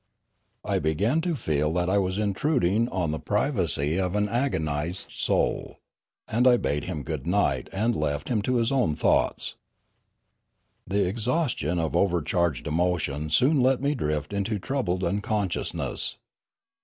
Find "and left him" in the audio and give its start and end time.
7.71-8.41